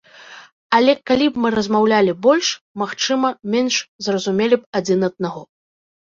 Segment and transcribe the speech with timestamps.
[0.75, 2.49] Але калі б мы размаўлялі больш,
[2.83, 3.75] магчыма менш
[4.07, 5.43] зразумелі б адзін аднаго.